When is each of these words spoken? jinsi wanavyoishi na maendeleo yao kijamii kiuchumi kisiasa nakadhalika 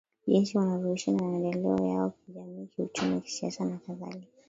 jinsi 0.27 0.57
wanavyoishi 0.57 1.11
na 1.11 1.23
maendeleo 1.23 1.85
yao 1.87 2.09
kijamii 2.25 2.65
kiuchumi 2.65 3.21
kisiasa 3.21 3.65
nakadhalika 3.65 4.27